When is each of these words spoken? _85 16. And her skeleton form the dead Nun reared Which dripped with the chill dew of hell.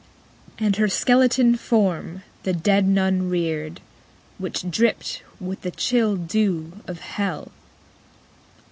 _85 0.53 0.53
16. 0.53 0.65
And 0.65 0.75
her 0.77 0.87
skeleton 0.87 1.55
form 1.57 2.23
the 2.41 2.53
dead 2.53 2.87
Nun 2.87 3.29
reared 3.29 3.81
Which 4.39 4.67
dripped 4.67 5.21
with 5.39 5.61
the 5.61 5.69
chill 5.69 6.15
dew 6.15 6.73
of 6.87 7.01
hell. 7.01 7.51